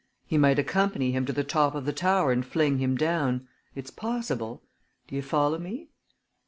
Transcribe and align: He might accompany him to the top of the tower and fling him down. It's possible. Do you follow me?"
He 0.25 0.35
might 0.35 0.57
accompany 0.57 1.11
him 1.11 1.27
to 1.27 1.31
the 1.31 1.43
top 1.43 1.75
of 1.75 1.85
the 1.85 1.93
tower 1.93 2.31
and 2.31 2.43
fling 2.43 2.79
him 2.79 2.95
down. 2.95 3.47
It's 3.75 3.91
possible. 3.91 4.63
Do 5.07 5.15
you 5.15 5.21
follow 5.21 5.59
me?" 5.59 5.89